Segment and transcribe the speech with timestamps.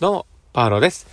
[0.00, 1.06] どうも、パーロです。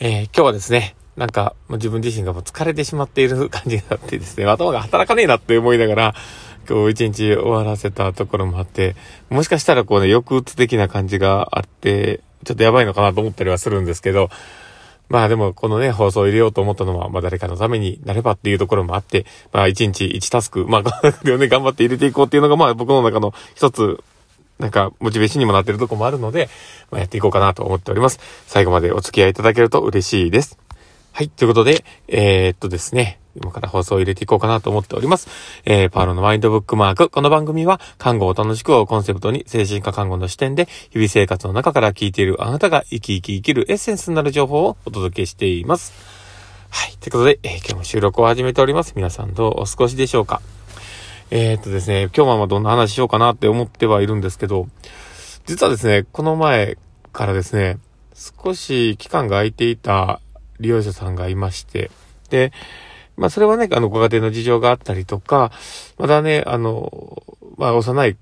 [0.00, 6.14] えー、今日はですね、なんか、もう自分自身がもう疲れてしまっている感じがあってですね、頭が働かねえなって思いながら、
[6.66, 8.96] 今日一日終わらせたところもあって、
[9.28, 14.30] もしかしたらこうね、抑うつ的な感じがあって、ちょっとやばいのかなと思ったりはするんですけど、
[15.10, 20.82] まあでもこのね、放送を入れようと思ったのは、まあ誰かのためになればっていうところもあって、まあ一日一タスク、まあ、
[21.36, 24.02] ね、頑張って入れていこうっていうのがまあ僕の中の一つ
[24.58, 26.48] なんか、モチベーションにもなってるとこもあるので、
[26.90, 28.20] まあ、やっていこうかなと思っております。
[28.46, 30.58] 最後までお付き合いいただけると嬉しいです。
[31.12, 31.28] はい。
[31.28, 35.28] ということで、えー、っとですね、今から放送を入れていこうかなと思っております。
[35.64, 37.08] えー、パーロのマインドブックマーク。
[37.08, 45.92] この番組は、看護を楽しくをコンセプトに、精神科看護の視点で、日々生活の中から聞いているあなたが生き生き生きるエッセンスになる情報をお届けしています。
[46.70, 46.96] はい。
[47.00, 48.92] ということで、えー、今日も収録を始めております。
[48.96, 50.40] 皆さんどうお過ごしでしょうか？
[51.34, 54.68] えー、っとですね、今日はどんな話しようかなって思ってはいるんですけど、
[55.46, 56.76] 実はですね、この前
[57.10, 57.78] からですね、
[58.14, 60.20] 少し期間が空いていた
[60.60, 61.90] 利用者さんがいまして、
[62.28, 62.52] で、
[63.16, 65.52] まあそれはね、あのご家庭の事情があったりとか、
[65.96, 67.22] まだね、あの、
[67.56, 68.18] まあ幼い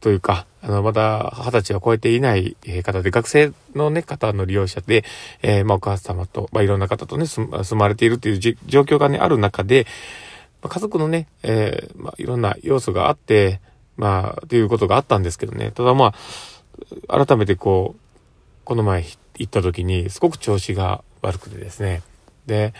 [0.00, 5.04] というか、あの、まだ二十歳を超えていない方で、学生のね、方の利用者で、
[5.42, 9.86] えー、まあお母様と、まあいろんな方とね、住まれているという状況がね、ある中で、
[10.62, 13.60] まあ、家族のね、えー、まあ、いろんな要素があって、
[13.96, 15.72] まあ、ということがあったんですけどね。
[15.72, 16.14] ただま
[17.08, 18.00] あ、改めてこう、
[18.64, 19.04] この前
[19.36, 22.02] 行った時に、すごく調子が悪くてですね。
[22.46, 22.72] で、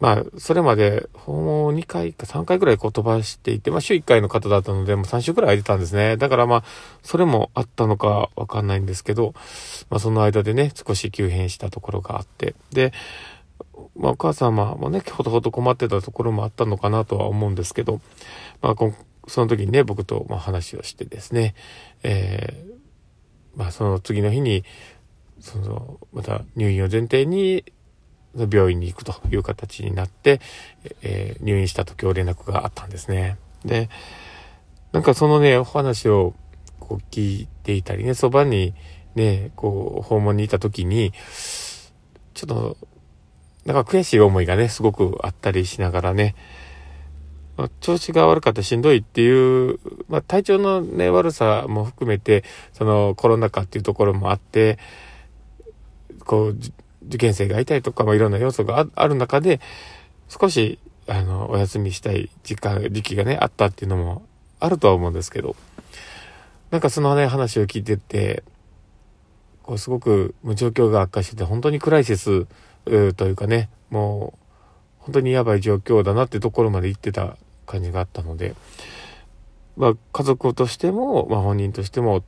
[0.00, 6.16] まあ、それまで訪問を2回か3回ぐらいこう飛ばしていて、まあ週1回の方だったので、もう3週ぐらい空いてたんですね。
[6.16, 6.64] だからまあ、
[7.02, 9.34] それもあったのかわかんないんですけど、
[9.88, 12.92] まあその間でね、少し急変したところがあって、で、
[13.96, 18.00] まあ、お母様もね、ほどほど困ってたところもあったのかなとは思うんですけど、
[18.60, 18.74] まあ、
[19.28, 21.54] その時にね、僕とま話をしてですね、
[22.02, 24.64] えー、まあ、その次の日に、
[25.40, 27.64] その、また入院を前提に、
[28.36, 30.40] 病院に行くという形になって、
[31.02, 33.36] えー、入院した時を連絡があったんですね。
[33.64, 33.88] で、
[34.92, 36.34] なんかそのね、お話を
[36.80, 38.74] こう聞いていたりね、そばに
[39.14, 41.12] ね、こう、訪問にいた時に、
[42.34, 42.76] ちょっと
[43.64, 46.34] なんか悔しい思いがね、すごくあったりしながらね、
[47.56, 54.78] まあ、調子が悪かったしんどいっていう、まあ、体調のね、悪さも含めて、そのコロナ禍っていうところもあって、
[56.24, 56.56] こう、
[57.06, 59.60] 受験生がいたりとか、まあ、いろんな要素がある中で、
[60.28, 64.26] 少し、あの、お休みしたい時間、時期がね、あったっていうのも
[64.58, 65.54] あるとは思うんですけど、
[66.70, 68.42] なんかそのね、話を聞いてて、
[69.62, 72.46] こう、すごく状況が悪化してて、本当にクライシス
[72.84, 74.44] というかね、もう、
[74.98, 77.36] 本当にやばい状況だなってところまで行ってた
[77.66, 78.54] 感じがあったので、
[79.76, 82.24] まあ、家族としても、まあ、本人としても、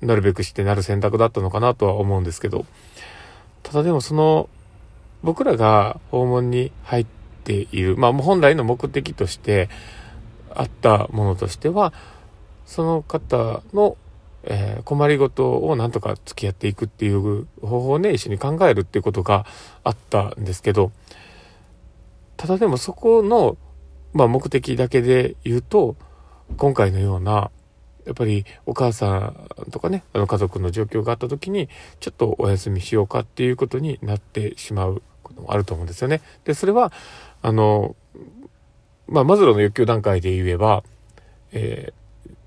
[0.00, 2.66] なるべくしてなる選択だったのかなとは思うんですけど、
[3.62, 4.48] ただでもその、
[5.22, 7.06] 僕らが訪問に入っ
[7.44, 9.68] ている、まあ、本来の目的として
[10.54, 11.92] あったものとしては、
[12.66, 13.96] その方の
[14.44, 19.46] えー、困りごとをなんとか付き合っていくっていう方法をね、一緒に考えるっていうことが
[19.84, 20.92] あったんですけど、
[22.36, 23.56] ただでもそこの、
[24.12, 25.96] まあ、目的だけで言うと、
[26.56, 27.50] 今回のような、
[28.06, 29.34] やっぱりお母さ
[29.66, 31.68] んとかね、あの家族の状況があった時に、
[32.00, 36.22] ちょっとお休みしようかっていうことになってしまうこともあると思うんですよね。
[36.44, 36.92] で、それは、
[37.42, 37.96] あの、
[39.08, 40.84] まあ、マズローの欲求段階で言えば、
[41.52, 41.92] え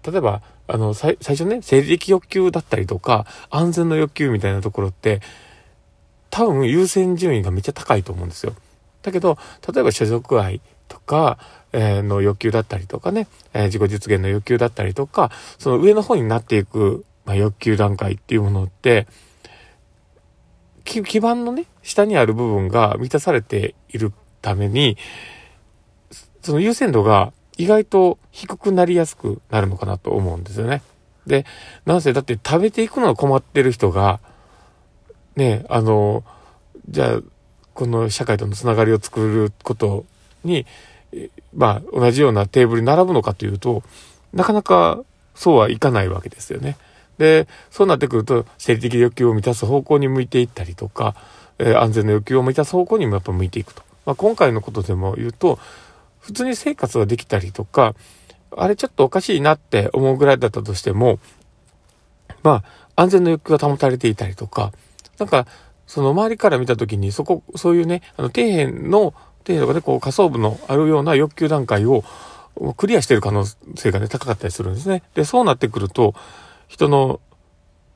[0.02, 5.22] ー、例えば、あの、最初ね、生理的欲求だったりとか、安全の欲求みたいなところって、
[6.30, 8.54] 多分優先順位がめっちゃ高いと思うんですよ。
[9.02, 9.38] だけど、
[9.74, 11.38] 例えば所属愛とか、
[11.74, 19.08] えー、の欲求だったりとかね、えー、自己実現の欲求だったりとか、その上の方になっていく、まあ、欲求段階っていうものって、
[20.84, 24.12] 基盤のね、下にある部分が満たされている
[24.42, 24.98] ために、
[26.42, 30.82] その優先度が意外と低くなりやすくなるのかなと思うんですよね。
[31.28, 31.46] で、
[31.86, 34.20] なんせだって食べていくのが困ってる人が、
[35.36, 36.24] ね、あの、
[36.90, 37.20] じゃあ、
[37.76, 40.06] この社会とのつながりを作ること
[40.44, 40.66] に、
[41.54, 43.84] まあ、同じようなテーブルに並ぶのかというと、
[44.34, 45.04] なかなか
[45.36, 46.78] そうはいかないわけですよね。
[47.20, 51.14] で、そうなってくると、生理的欲求を満たす方向に向いていったりとか、
[51.60, 53.84] え、安全の欲求を満たす方向にもやっぱ向いていくと。
[54.08, 55.60] まあ、今回のことでも言うと、
[56.22, 57.96] 普通に生活ができたりとか、
[58.56, 61.20] あれちょっとおかしいなって思うぐらいだったとしても、
[62.44, 62.64] ま
[62.96, 64.72] あ、安全の欲求が保たれていたりとか、
[65.18, 65.48] なんか、
[65.88, 69.14] その周りから見たときに、そこ、そういうね、あの、底辺の、
[69.46, 72.04] 底辺とかでこう、仮想部のあるような欲求段階を
[72.78, 75.04] クリアしてる可能性がね、高かったりするんですね。
[75.16, 76.14] で、そうなってくると、
[76.68, 77.20] 人の、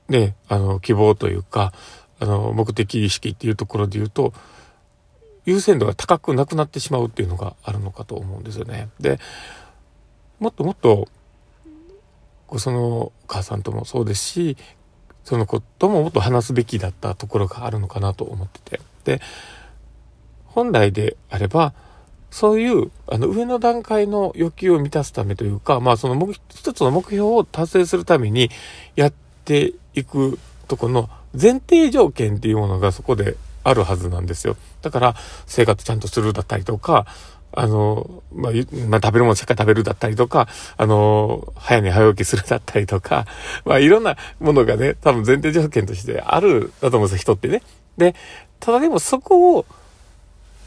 [0.09, 1.73] ね、あの、希望というか、
[2.19, 4.33] あの、目的意識っていうところで言うと、
[5.45, 8.89] 優先度が高くなくなってしまうっていうのがあるのかと思うんですよね。
[8.99, 9.19] で、
[10.39, 11.07] もっともっと、
[12.57, 14.57] そのお母さんともそうですし、
[15.23, 18.81] その子とももっと話すべきだったところがあるのかなと思ってて。
[19.03, 19.21] で、
[20.45, 21.73] 本来であれば、
[22.31, 28.49] そういう、あの、上の段階の欲求を満たすためというか、まあ、その、一つの目標を達成するために
[28.95, 29.13] やっ
[29.45, 30.37] ていく
[30.67, 31.09] とこの
[31.39, 34.55] 前提条件っていうものがそこであるはずなんですよ。
[34.81, 35.15] だから、
[35.47, 37.05] 生活ちゃんとするだったりとか、
[37.51, 38.51] あの、まあ、
[38.87, 40.47] まあ、食べるものしっかり食べるだったりとか、
[40.77, 43.25] あの、早寝早起きするだったりとか、
[43.65, 47.63] まあ、いろんなものがね、多分前提条件としてあるだと思うんですよ、人ってね。
[47.97, 48.13] で、
[48.59, 49.65] ただでもそこを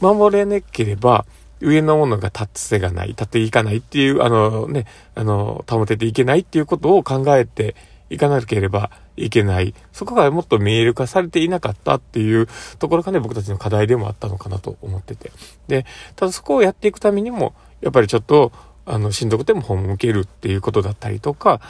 [0.01, 1.25] 守れなければ、
[1.61, 4.85] 上のものが立つせがない、立っていかないっていう、あのね、
[5.15, 7.75] あの、保てていけないっていうことを考えて
[8.09, 9.73] いかなければいけない。
[9.91, 12.47] そこがもっと見える化されていなかったっていう
[12.79, 15.31] ところがね、僕たちの課題でもあったのかなと思ってて。
[15.67, 15.85] で、
[16.15, 18.51] ただそこをやっていくためにも、やっぱりちょっと、
[18.85, 21.61] あの、しんどくても本を向けるっていうことだったりとか、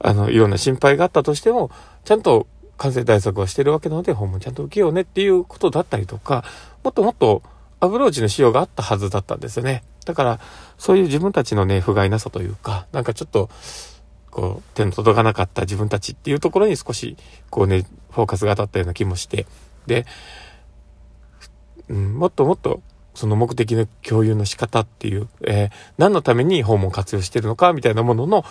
[0.00, 1.70] あの、いろんな心配があったとしても、
[2.04, 2.46] ちゃんと
[2.76, 6.44] 感染対策はしてるわけなので、本もちゃんと受けようねっていうことだったりとか、
[6.82, 7.42] もっともっと
[7.80, 9.84] アプローチの仕様があったはずだったんですよね。
[10.04, 10.40] だから、
[10.78, 13.48] そういう自分たちのね、不甲斐なさというか、なんかちょっと、
[14.34, 17.16] こう、手の届かなかった自分たちっていうところに少し、
[17.50, 19.46] こうね、フォーカスが当たったような気もして、
[19.86, 20.04] で、
[21.88, 22.82] うん、もっともっと、
[23.14, 28.44] その目的の共有の仕方っていう、えー、何のために訪問活用してるのかみたいなものの、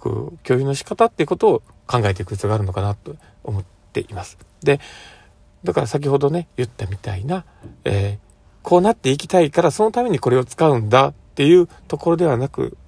[0.00, 4.38] こう、共有の仕方っていうことを考えていく必要があるのかなと思っています。
[4.62, 4.80] で、
[5.62, 7.44] だから先ほどね、言ったみたいな、
[7.84, 8.18] えー、
[8.62, 12.78] こうなっていきたいからそのためにこれを使うんだっていうところではなく、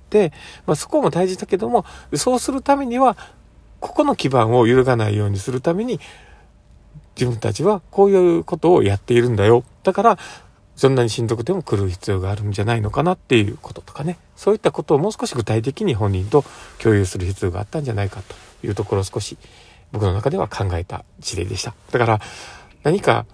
[0.67, 1.85] まあ、そこも大事だけども、
[2.15, 3.17] そうするためには、
[3.81, 6.01] ここの基盤を揺るがないようにするために、
[7.17, 9.65] 自分たちはこういうことをやっているんだよ。
[9.83, 10.19] だから、
[10.77, 14.17] そんなにしんどくても来る必要があるんじゃないのかなっていうこととかね。
[14.37, 16.45] そういったことをもう少し具体的に本人と
[16.79, 19.37] 共有する必要があったんじゃないかというところを少し
[19.91, 21.75] 僕の中では考えた事例でした。
[21.91, 22.21] だから
[22.85, 23.27] 何か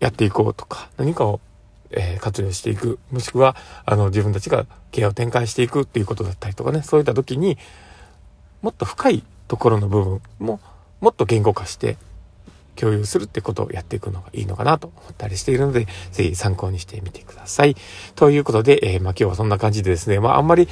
[0.00, 1.40] やっていこうとか、何かを
[1.90, 7.58] えー、活用していく、もしくは、あの、自分たちがケアを展開していくっていうことだったりとかね、そういった時に、
[8.62, 10.60] もっと深いところの部分も、
[11.00, 11.96] もっと言語化して、
[12.78, 17.74] 共有するってことをやっていくのがいいのかなと思ったりしているので、ぜひ参考にしてみてください。
[18.14, 20.68] ということで、えー、まあ今日はそんな感じでですね、まああんまり、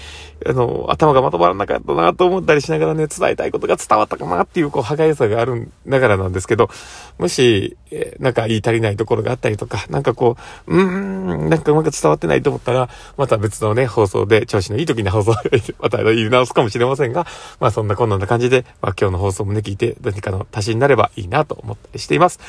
[0.47, 6.71] あの、頭がまとまらなかったなと思ったりしながらね、伝えたいことが伝わったかなっていう、こう、歯がゆさがあるながらなんですけど、
[7.19, 10.37] もし、えー、なんか言い足りないところがあったりとか、なんかこ
[10.67, 15.33] う、うーん、なんかうまく伝わってないと思ったら、また別のね、放送で、調子のいい時に放送
[15.81, 17.27] また言い直すかもしれませんが、
[17.61, 22.41] まあそんなこんな感じで、まあ今日の放送もね、聞いて、何かの足しになればいいなと思ったりしています。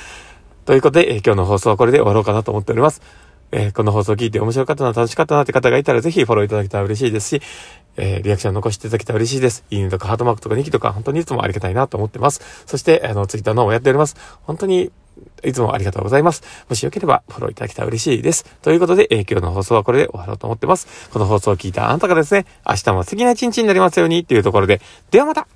[0.66, 3.02] ということで、えー、今日の放送はこれで終わろうかなと思っております。
[3.52, 7.42] えー、この放送を聞いて面白かったな、楽しかったなって方がいたらぜひフォローいただけたら嬉しいですし、
[7.96, 9.64] えー、リアクション残していただけたら嬉しいです。
[9.70, 12.42] いいねとかハートマークとかニキとか本当にいつもありがたいなと思ってます。
[12.66, 14.16] そして、あの、ツイッターの方もやっております。
[14.44, 14.92] 本当に
[15.44, 16.44] いつもありがとうございます。
[16.70, 18.46] もしよければフォローいただけたら嬉しいです。
[18.62, 21.10] ということで、えー、今日の放送はこれで終わろうと思ってます。
[21.12, 24.82] この放送を聞いたあなたがですね、明日も素敵な一日になりますようにっていうところで、
[25.12, 25.48] ではまた